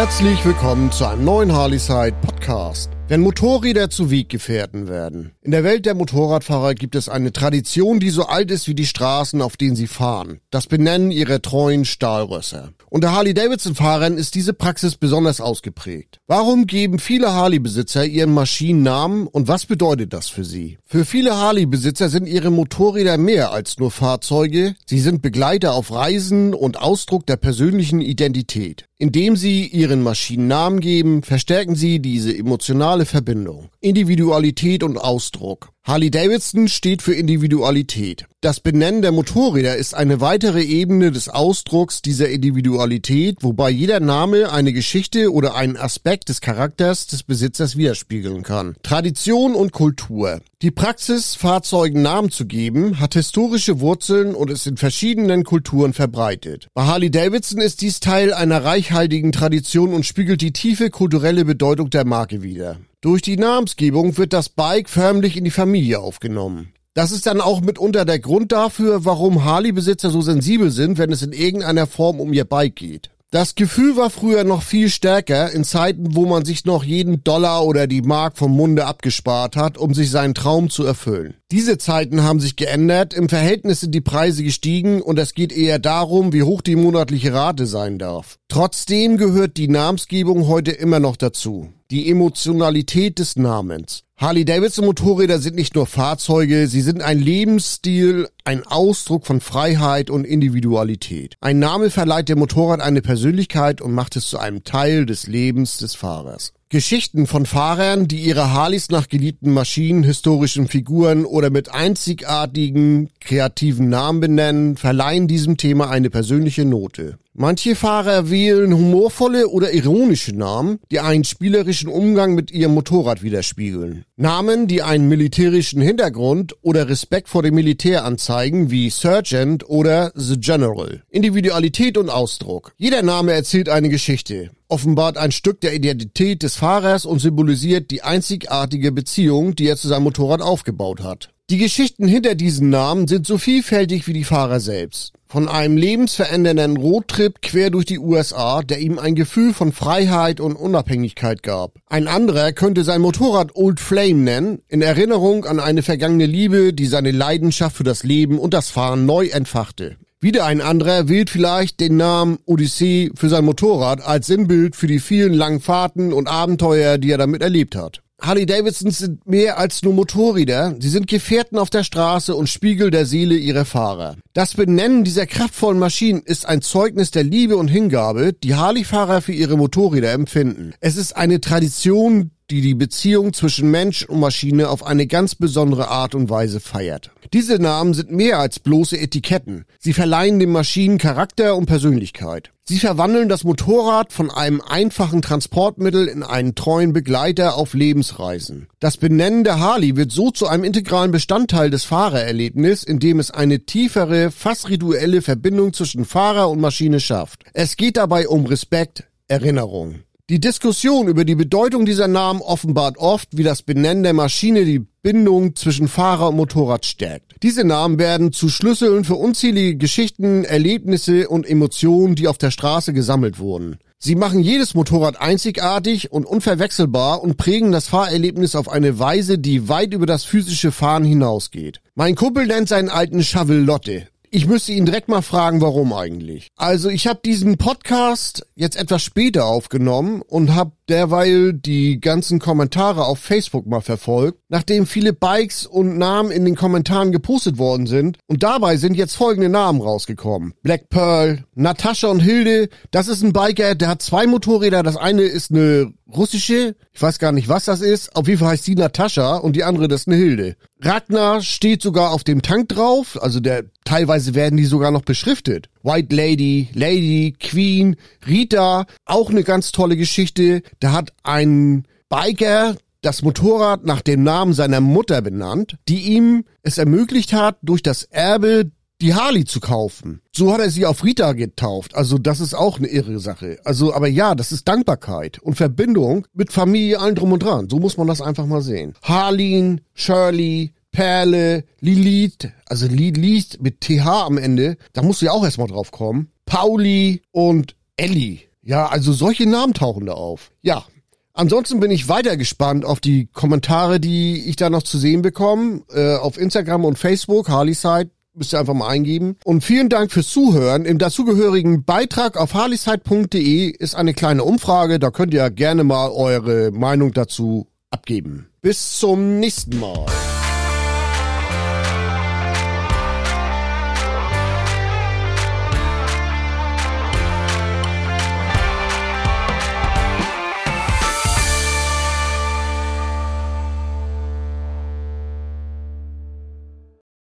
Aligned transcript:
Herzlich 0.00 0.42
willkommen 0.46 0.90
zu 0.90 1.04
einem 1.04 1.26
neuen 1.26 1.52
Harley-Side 1.52 2.16
Podcast. 2.22 2.90
Wenn 3.08 3.20
Motorräder 3.20 3.90
zu 3.90 4.10
Weggefährten 4.10 4.88
werden. 4.88 5.32
In 5.42 5.50
der 5.50 5.62
Welt 5.62 5.84
der 5.84 5.94
Motorradfahrer 5.94 6.74
gibt 6.74 6.94
es 6.94 7.10
eine 7.10 7.34
Tradition, 7.34 8.00
die 8.00 8.08
so 8.08 8.24
alt 8.24 8.50
ist 8.50 8.66
wie 8.66 8.74
die 8.74 8.86
Straßen, 8.86 9.42
auf 9.42 9.58
denen 9.58 9.76
sie 9.76 9.86
fahren. 9.86 10.40
Das 10.50 10.68
Benennen 10.68 11.10
ihrer 11.10 11.42
treuen 11.42 11.84
Stahlrösser. 11.84 12.70
Unter 12.88 13.12
Harley-Davidson-Fahrern 13.12 14.16
ist 14.16 14.36
diese 14.36 14.54
Praxis 14.54 14.96
besonders 14.96 15.42
ausgeprägt. 15.42 16.18
Warum 16.26 16.66
geben 16.66 16.98
viele 16.98 17.34
Harley-Besitzer 17.34 18.06
ihren 18.06 18.32
Maschinen 18.32 18.82
Namen 18.82 19.26
und 19.26 19.48
was 19.48 19.66
bedeutet 19.66 20.14
das 20.14 20.30
für 20.30 20.44
sie? 20.44 20.78
Für 20.86 21.04
viele 21.04 21.36
Harley-Besitzer 21.36 22.08
sind 22.08 22.26
ihre 22.26 22.50
Motorräder 22.50 23.18
mehr 23.18 23.52
als 23.52 23.78
nur 23.78 23.90
Fahrzeuge. 23.90 24.76
Sie 24.86 25.00
sind 25.00 25.20
Begleiter 25.20 25.74
auf 25.74 25.92
Reisen 25.92 26.54
und 26.54 26.80
Ausdruck 26.80 27.26
der 27.26 27.36
persönlichen 27.36 28.00
Identität. 28.00 28.86
Indem 29.02 29.34
sie 29.34 29.66
ihren 29.66 30.02
Maschinen 30.02 30.46
Namen 30.46 30.78
geben, 30.78 31.22
verstärken 31.22 31.74
sie 31.74 32.00
diese 32.00 32.36
emotionale 32.36 33.06
Verbindung. 33.06 33.70
Individualität 33.80 34.82
und 34.82 34.98
Ausdruck. 34.98 35.72
Harley 35.90 36.12
Davidson 36.12 36.68
steht 36.68 37.02
für 37.02 37.14
Individualität. 37.14 38.26
Das 38.40 38.60
Benennen 38.60 39.02
der 39.02 39.10
Motorräder 39.10 39.74
ist 39.74 39.92
eine 39.92 40.20
weitere 40.20 40.62
Ebene 40.62 41.10
des 41.10 41.28
Ausdrucks 41.28 42.00
dieser 42.00 42.28
Individualität, 42.28 43.38
wobei 43.40 43.70
jeder 43.70 43.98
Name 43.98 44.52
eine 44.52 44.72
Geschichte 44.72 45.32
oder 45.32 45.56
einen 45.56 45.76
Aspekt 45.76 46.28
des 46.28 46.40
Charakters 46.40 47.08
des 47.08 47.24
Besitzers 47.24 47.76
widerspiegeln 47.76 48.44
kann. 48.44 48.76
Tradition 48.84 49.56
und 49.56 49.72
Kultur. 49.72 50.40
Die 50.62 50.70
Praxis, 50.70 51.34
Fahrzeugen 51.34 52.02
Namen 52.02 52.30
zu 52.30 52.46
geben, 52.46 53.00
hat 53.00 53.14
historische 53.14 53.80
Wurzeln 53.80 54.36
und 54.36 54.48
ist 54.48 54.68
in 54.68 54.76
verschiedenen 54.76 55.42
Kulturen 55.42 55.92
verbreitet. 55.92 56.68
Bei 56.72 56.84
Harley 56.84 57.10
Davidson 57.10 57.60
ist 57.60 57.80
dies 57.80 57.98
Teil 57.98 58.32
einer 58.32 58.62
reichhaltigen 58.62 59.32
Tradition 59.32 59.92
und 59.92 60.06
spiegelt 60.06 60.40
die 60.40 60.52
tiefe 60.52 60.90
kulturelle 60.90 61.44
Bedeutung 61.44 61.90
der 61.90 62.04
Marke 62.06 62.44
wider. 62.44 62.78
Durch 63.02 63.22
die 63.22 63.38
Namensgebung 63.38 64.18
wird 64.18 64.34
das 64.34 64.50
Bike 64.50 64.90
förmlich 64.90 65.38
in 65.38 65.44
die 65.44 65.50
Familie 65.50 66.00
aufgenommen. 66.00 66.74
Das 66.92 67.12
ist 67.12 67.24
dann 67.24 67.40
auch 67.40 67.62
mitunter 67.62 68.04
der 68.04 68.18
Grund 68.18 68.52
dafür, 68.52 69.06
warum 69.06 69.42
Harley-Besitzer 69.42 70.10
so 70.10 70.20
sensibel 70.20 70.70
sind, 70.70 70.98
wenn 70.98 71.10
es 71.10 71.22
in 71.22 71.32
irgendeiner 71.32 71.86
Form 71.86 72.20
um 72.20 72.34
ihr 72.34 72.44
Bike 72.44 72.76
geht. 72.76 73.10
Das 73.32 73.54
Gefühl 73.54 73.96
war 73.96 74.10
früher 74.10 74.42
noch 74.42 74.64
viel 74.64 74.88
stärker 74.88 75.52
in 75.52 75.62
Zeiten, 75.62 76.16
wo 76.16 76.26
man 76.26 76.44
sich 76.44 76.64
noch 76.64 76.82
jeden 76.82 77.22
Dollar 77.22 77.64
oder 77.64 77.86
die 77.86 78.02
Mark 78.02 78.36
vom 78.36 78.50
Munde 78.56 78.86
abgespart 78.86 79.54
hat, 79.54 79.78
um 79.78 79.94
sich 79.94 80.10
seinen 80.10 80.34
Traum 80.34 80.68
zu 80.68 80.84
erfüllen. 80.84 81.34
Diese 81.52 81.78
Zeiten 81.78 82.24
haben 82.24 82.40
sich 82.40 82.56
geändert, 82.56 83.14
im 83.14 83.28
Verhältnis 83.28 83.80
sind 83.80 83.94
die 83.94 84.00
Preise 84.00 84.42
gestiegen 84.42 85.00
und 85.00 85.16
es 85.16 85.34
geht 85.34 85.52
eher 85.52 85.78
darum, 85.78 86.32
wie 86.32 86.42
hoch 86.42 86.60
die 86.60 86.74
monatliche 86.74 87.32
Rate 87.32 87.66
sein 87.66 88.00
darf. 88.00 88.36
Trotzdem 88.48 89.16
gehört 89.16 89.58
die 89.58 89.68
Namensgebung 89.68 90.48
heute 90.48 90.72
immer 90.72 90.98
noch 90.98 91.16
dazu. 91.16 91.72
Die 91.92 92.10
Emotionalität 92.10 93.20
des 93.20 93.36
Namens. 93.36 94.02
Harley-Davidson 94.20 94.84
Motorräder 94.84 95.38
sind 95.38 95.56
nicht 95.56 95.74
nur 95.74 95.86
Fahrzeuge, 95.86 96.66
sie 96.66 96.82
sind 96.82 97.00
ein 97.00 97.18
Lebensstil, 97.18 98.28
ein 98.44 98.66
Ausdruck 98.66 99.24
von 99.24 99.40
Freiheit 99.40 100.10
und 100.10 100.26
Individualität. 100.26 101.36
Ein 101.40 101.58
Name 101.58 101.88
verleiht 101.88 102.28
dem 102.28 102.38
Motorrad 102.38 102.82
eine 102.82 103.00
Persönlichkeit 103.00 103.80
und 103.80 103.94
macht 103.94 104.16
es 104.16 104.28
zu 104.28 104.38
einem 104.38 104.62
Teil 104.62 105.06
des 105.06 105.26
Lebens 105.26 105.78
des 105.78 105.94
Fahrers. 105.94 106.52
Geschichten 106.68 107.26
von 107.26 107.46
Fahrern, 107.46 108.08
die 108.08 108.20
ihre 108.20 108.52
Harleys 108.52 108.90
nach 108.90 109.08
geliebten 109.08 109.54
Maschinen, 109.54 110.02
historischen 110.02 110.68
Figuren 110.68 111.24
oder 111.24 111.48
mit 111.48 111.72
einzigartigen, 111.72 113.08
kreativen 113.20 113.88
Namen 113.88 114.20
benennen, 114.20 114.76
verleihen 114.76 115.28
diesem 115.28 115.56
Thema 115.56 115.88
eine 115.88 116.10
persönliche 116.10 116.66
Note. 116.66 117.18
Manche 117.32 117.76
Fahrer 117.76 118.28
wählen 118.28 118.74
humorvolle 118.74 119.48
oder 119.48 119.72
ironische 119.72 120.34
Namen, 120.34 120.80
die 120.90 120.98
einen 120.98 121.24
spielerischen 121.24 121.88
Umgang 121.88 122.34
mit 122.34 122.50
ihrem 122.50 122.74
Motorrad 122.74 123.22
widerspiegeln. 123.22 124.04
Namen, 124.16 124.66
die 124.66 124.82
einen 124.82 125.08
militärischen 125.08 125.80
Hintergrund 125.80 126.54
oder 126.62 126.88
Respekt 126.88 127.28
vor 127.28 127.42
dem 127.44 127.54
Militär 127.54 128.04
anzeigen, 128.04 128.70
wie 128.70 128.90
Sergeant 128.90 129.68
oder 129.68 130.10
The 130.16 130.40
General. 130.40 131.02
Individualität 131.08 131.96
und 131.96 132.10
Ausdruck. 132.10 132.72
Jeder 132.76 133.02
Name 133.02 133.32
erzählt 133.32 133.68
eine 133.68 133.88
Geschichte 133.88 134.50
offenbart 134.70 135.18
ein 135.18 135.32
Stück 135.32 135.60
der 135.60 135.74
Identität 135.74 136.42
des 136.42 136.56
Fahrers 136.56 137.04
und 137.04 137.18
symbolisiert 137.18 137.90
die 137.90 138.02
einzigartige 138.02 138.92
Beziehung, 138.92 139.56
die 139.56 139.66
er 139.66 139.76
zu 139.76 139.88
seinem 139.88 140.04
Motorrad 140.04 140.40
aufgebaut 140.40 141.02
hat. 141.02 141.30
Die 141.50 141.58
Geschichten 141.58 142.06
hinter 142.06 142.36
diesen 142.36 142.70
Namen 142.70 143.08
sind 143.08 143.26
so 143.26 143.36
vielfältig 143.36 144.06
wie 144.06 144.12
die 144.12 144.24
Fahrer 144.24 144.60
selbst. 144.60 145.12
Von 145.30 145.46
einem 145.46 145.76
lebensverändernden 145.76 146.76
Roadtrip 146.76 147.40
quer 147.40 147.70
durch 147.70 147.84
die 147.84 148.00
USA, 148.00 148.62
der 148.62 148.80
ihm 148.80 148.98
ein 148.98 149.14
Gefühl 149.14 149.54
von 149.54 149.70
Freiheit 149.70 150.40
und 150.40 150.56
Unabhängigkeit 150.56 151.44
gab. 151.44 151.74
Ein 151.86 152.08
anderer 152.08 152.50
könnte 152.50 152.82
sein 152.82 153.00
Motorrad 153.00 153.54
Old 153.54 153.78
Flame 153.78 154.24
nennen, 154.24 154.62
in 154.66 154.82
Erinnerung 154.82 155.44
an 155.44 155.60
eine 155.60 155.84
vergangene 155.84 156.26
Liebe, 156.26 156.72
die 156.72 156.86
seine 156.86 157.12
Leidenschaft 157.12 157.76
für 157.76 157.84
das 157.84 158.02
Leben 158.02 158.40
und 158.40 158.54
das 158.54 158.70
Fahren 158.70 159.06
neu 159.06 159.28
entfachte. 159.28 159.98
Wieder 160.20 160.46
ein 160.46 160.60
anderer 160.60 161.08
wählt 161.08 161.30
vielleicht 161.30 161.78
den 161.78 161.96
Namen 161.96 162.40
Odyssee 162.44 163.12
für 163.14 163.28
sein 163.28 163.44
Motorrad 163.44 164.04
als 164.04 164.26
Sinnbild 164.26 164.74
für 164.74 164.88
die 164.88 164.98
vielen 164.98 165.32
langen 165.32 165.60
Fahrten 165.60 166.12
und 166.12 166.26
Abenteuer, 166.26 166.98
die 166.98 167.12
er 167.12 167.18
damit 167.18 167.40
erlebt 167.40 167.76
hat. 167.76 168.02
Harley 168.20 168.46
Davidsons 168.46 168.98
sind 168.98 169.26
mehr 169.26 169.58
als 169.58 169.82
nur 169.82 169.94
Motorräder, 169.94 170.76
sie 170.78 170.88
sind 170.88 171.06
Gefährten 171.06 171.58
auf 171.58 171.70
der 171.70 171.84
Straße 171.84 172.34
und 172.34 172.48
Spiegel 172.48 172.90
der 172.90 173.06
Seele 173.06 173.34
ihrer 173.36 173.64
Fahrer. 173.64 174.16
Das 174.32 174.54
Benennen 174.54 175.04
dieser 175.04 175.26
kraftvollen 175.26 175.78
Maschinen 175.78 176.22
ist 176.22 176.46
ein 176.46 176.62
Zeugnis 176.62 177.10
der 177.10 177.24
Liebe 177.24 177.56
und 177.56 177.68
Hingabe, 177.68 178.32
die 178.32 178.54
Harley-Fahrer 178.54 179.22
für 179.22 179.32
ihre 179.32 179.56
Motorräder 179.56 180.12
empfinden. 180.12 180.74
Es 180.80 180.96
ist 180.96 181.16
eine 181.16 181.40
Tradition, 181.40 182.30
die 182.50 182.60
die 182.60 182.74
Beziehung 182.74 183.32
zwischen 183.32 183.70
Mensch 183.70 184.04
und 184.04 184.20
Maschine 184.20 184.68
auf 184.68 184.84
eine 184.84 185.06
ganz 185.06 185.34
besondere 185.34 185.88
Art 185.88 186.14
und 186.14 186.28
Weise 186.28 186.60
feiert. 186.60 187.10
Diese 187.32 187.60
Namen 187.60 187.94
sind 187.94 188.10
mehr 188.10 188.40
als 188.40 188.58
bloße 188.58 188.98
Etiketten. 188.98 189.64
Sie 189.78 189.92
verleihen 189.92 190.40
den 190.40 190.50
Maschinen 190.50 190.98
Charakter 190.98 191.54
und 191.54 191.66
Persönlichkeit. 191.66 192.50
Sie 192.64 192.80
verwandeln 192.80 193.28
das 193.28 193.44
Motorrad 193.44 194.12
von 194.12 194.32
einem 194.32 194.60
einfachen 194.60 195.22
Transportmittel 195.22 196.08
in 196.08 196.24
einen 196.24 196.56
treuen 196.56 196.92
Begleiter 196.92 197.54
auf 197.54 197.74
Lebensreisen. 197.74 198.66
Das 198.80 198.96
Benennen 198.96 199.44
der 199.44 199.60
Harley 199.60 199.96
wird 199.96 200.10
so 200.10 200.32
zu 200.32 200.48
einem 200.48 200.64
integralen 200.64 201.12
Bestandteil 201.12 201.70
des 201.70 201.84
Fahrererlebnisses, 201.84 202.82
indem 202.82 203.20
es 203.20 203.30
eine 203.30 203.60
tiefere, 203.60 204.32
fast 204.32 204.68
rituelle 204.68 205.22
Verbindung 205.22 205.72
zwischen 205.72 206.04
Fahrer 206.04 206.50
und 206.50 206.60
Maschine 206.60 206.98
schafft. 206.98 207.44
Es 207.54 207.76
geht 207.76 207.96
dabei 207.96 208.26
um 208.26 208.46
Respekt, 208.46 209.04
Erinnerung. 209.28 210.00
Die 210.30 210.38
Diskussion 210.38 211.08
über 211.08 211.24
die 211.24 211.34
Bedeutung 211.34 211.84
dieser 211.84 212.06
Namen 212.06 212.40
offenbart 212.40 212.98
oft, 212.98 213.36
wie 213.36 213.42
das 213.42 213.62
Benennen 213.62 214.04
der 214.04 214.12
Maschine 214.12 214.64
die 214.64 214.78
Bindung 214.78 215.56
zwischen 215.56 215.88
Fahrer 215.88 216.28
und 216.28 216.36
Motorrad 216.36 216.86
stärkt. 216.86 217.34
Diese 217.42 217.64
Namen 217.64 217.98
werden 217.98 218.32
zu 218.32 218.48
Schlüsseln 218.48 219.02
für 219.02 219.16
unzählige 219.16 219.76
Geschichten, 219.76 220.44
Erlebnisse 220.44 221.28
und 221.28 221.50
Emotionen, 221.50 222.14
die 222.14 222.28
auf 222.28 222.38
der 222.38 222.52
Straße 222.52 222.92
gesammelt 222.92 223.40
wurden. 223.40 223.78
Sie 223.98 224.14
machen 224.14 224.38
jedes 224.38 224.74
Motorrad 224.74 225.20
einzigartig 225.20 226.12
und 226.12 226.26
unverwechselbar 226.26 227.24
und 227.24 227.36
prägen 227.36 227.72
das 227.72 227.88
Fahrerlebnis 227.88 228.54
auf 228.54 228.68
eine 228.68 229.00
Weise, 229.00 229.36
die 229.36 229.68
weit 229.68 229.92
über 229.92 230.06
das 230.06 230.22
physische 230.22 230.70
Fahren 230.70 231.02
hinausgeht. 231.02 231.80
Mein 231.96 232.14
Kumpel 232.14 232.46
nennt 232.46 232.68
seinen 232.68 232.88
alten 232.88 233.24
Shovel 233.24 233.64
Lotte. 233.64 234.06
Ich 234.32 234.46
müsste 234.46 234.70
ihn 234.70 234.86
direkt 234.86 235.08
mal 235.08 235.22
fragen, 235.22 235.60
warum 235.60 235.92
eigentlich. 235.92 236.52
Also 236.54 236.88
ich 236.88 237.08
habe 237.08 237.18
diesen 237.24 237.58
Podcast 237.58 238.46
jetzt 238.54 238.76
etwas 238.76 239.02
später 239.02 239.46
aufgenommen 239.46 240.22
und 240.22 240.54
habe 240.54 240.70
derweil 240.88 241.52
die 241.52 242.00
ganzen 242.00 242.38
Kommentare 242.38 243.06
auf 243.06 243.18
Facebook 243.18 243.66
mal 243.66 243.80
verfolgt, 243.80 244.38
nachdem 244.48 244.86
viele 244.86 245.12
Bikes 245.12 245.66
und 245.66 245.98
Namen 245.98 246.30
in 246.30 246.44
den 246.44 246.54
Kommentaren 246.54 247.10
gepostet 247.10 247.58
worden 247.58 247.88
sind. 247.88 248.18
Und 248.28 248.44
dabei 248.44 248.76
sind 248.76 248.94
jetzt 248.94 249.16
folgende 249.16 249.48
Namen 249.48 249.80
rausgekommen. 249.80 250.54
Black 250.62 250.90
Pearl, 250.90 251.44
Natascha 251.56 252.06
und 252.06 252.20
Hilde, 252.20 252.68
das 252.92 253.08
ist 253.08 253.22
ein 253.22 253.32
Biker, 253.32 253.74
der 253.74 253.88
hat 253.88 254.00
zwei 254.00 254.28
Motorräder. 254.28 254.84
Das 254.84 254.96
eine 254.96 255.22
ist 255.22 255.50
eine 255.50 255.92
russische, 256.16 256.74
ich 256.92 257.02
weiß 257.02 257.18
gar 257.18 257.32
nicht, 257.32 257.48
was 257.48 257.64
das 257.64 257.80
ist. 257.80 258.14
Auf 258.16 258.28
jeden 258.28 258.40
Fall 258.40 258.50
heißt 258.50 258.66
die 258.66 258.74
Natascha 258.74 259.36
und 259.36 259.56
die 259.56 259.64
andere 259.64 259.88
das 259.88 260.02
ist 260.02 260.08
eine 260.08 260.16
Hilde. 260.16 260.56
Ragnar 260.80 261.42
steht 261.42 261.82
sogar 261.82 262.10
auf 262.10 262.24
dem 262.24 262.42
Tank 262.42 262.68
drauf, 262.68 263.18
also 263.20 263.40
der 263.40 263.64
teilweise 263.84 264.34
werden 264.34 264.56
die 264.56 264.64
sogar 264.64 264.90
noch 264.90 265.02
beschriftet. 265.02 265.68
White 265.82 266.14
Lady, 266.14 266.68
Lady, 266.74 267.34
Queen, 267.38 267.96
Rita, 268.26 268.86
auch 269.04 269.30
eine 269.30 269.44
ganz 269.44 269.72
tolle 269.72 269.96
Geschichte. 269.96 270.62
Da 270.80 270.92
hat 270.92 271.12
ein 271.22 271.84
Biker 272.08 272.76
das 273.02 273.22
Motorrad 273.22 273.84
nach 273.84 274.02
dem 274.02 274.22
Namen 274.22 274.52
seiner 274.52 274.80
Mutter 274.80 275.22
benannt, 275.22 275.76
die 275.88 276.00
ihm 276.12 276.44
es 276.62 276.78
ermöglicht 276.78 277.32
hat, 277.32 277.56
durch 277.62 277.82
das 277.82 278.04
Erbe 278.04 278.70
die 279.00 279.14
Harley 279.14 279.44
zu 279.44 279.60
kaufen. 279.60 280.20
So 280.32 280.52
hat 280.52 280.60
er 280.60 280.70
sie 280.70 280.86
auf 280.86 281.04
Rita 281.04 281.32
getauft. 281.32 281.94
Also 281.94 282.18
das 282.18 282.40
ist 282.40 282.54
auch 282.54 282.78
eine 282.78 282.88
irre 282.88 283.18
Sache. 283.18 283.58
Also, 283.64 283.94
aber 283.94 284.08
ja, 284.08 284.34
das 284.34 284.52
ist 284.52 284.68
Dankbarkeit 284.68 285.38
und 285.38 285.54
Verbindung 285.54 286.26
mit 286.34 286.52
Familie, 286.52 287.00
allen 287.00 287.14
drum 287.14 287.32
und 287.32 287.42
dran. 287.42 287.68
So 287.68 287.78
muss 287.78 287.96
man 287.96 288.06
das 288.06 288.20
einfach 288.20 288.46
mal 288.46 288.62
sehen. 288.62 288.94
Harleen, 289.02 289.80
Shirley, 289.94 290.72
Perle, 290.92 291.64
Lilith, 291.80 292.48
also 292.66 292.86
Lilith 292.86 293.58
mit 293.60 293.80
TH 293.80 294.06
am 294.06 294.38
Ende, 294.38 294.76
da 294.92 295.02
musst 295.02 295.22
du 295.22 295.26
ja 295.26 295.32
auch 295.32 295.44
erstmal 295.44 295.68
drauf 295.68 295.92
kommen. 295.92 296.30
Pauli 296.46 297.22
und 297.30 297.76
Ellie. 297.96 298.40
Ja, 298.62 298.86
also 298.86 299.12
solche 299.12 299.48
Namen 299.48 299.74
tauchen 299.74 300.06
da 300.06 300.12
auf. 300.12 300.50
Ja. 300.62 300.84
Ansonsten 301.32 301.80
bin 301.80 301.92
ich 301.92 302.08
weiter 302.08 302.36
gespannt 302.36 302.84
auf 302.84 303.00
die 303.00 303.26
Kommentare, 303.26 304.00
die 304.00 304.48
ich 304.48 304.56
da 304.56 304.68
noch 304.68 304.82
zu 304.82 304.98
sehen 304.98 305.22
bekomme. 305.22 305.82
Äh, 305.88 306.16
auf 306.16 306.36
Instagram 306.36 306.84
und 306.84 306.98
Facebook, 306.98 307.48
Harleyside, 307.48 308.10
müsst 308.34 308.52
ihr 308.52 308.60
einfach 308.60 308.74
mal 308.74 308.88
eingeben. 308.88 309.36
Und 309.44 309.64
vielen 309.64 309.88
Dank 309.88 310.12
fürs 310.12 310.28
Zuhören. 310.28 310.84
Im 310.84 310.98
dazugehörigen 310.98 311.84
Beitrag 311.84 312.36
auf 312.36 312.54
harleyside.de 312.54 313.70
ist 313.70 313.94
eine 313.94 314.14
kleine 314.14 314.44
Umfrage. 314.44 314.98
Da 314.98 315.10
könnt 315.10 315.34
ihr 315.34 315.50
gerne 315.50 315.84
mal 315.84 316.10
eure 316.10 316.70
Meinung 316.70 317.12
dazu 317.12 317.66
abgeben. 317.90 318.48
Bis 318.62 318.98
zum 318.98 319.40
nächsten 319.40 319.78
Mal. 319.80 320.06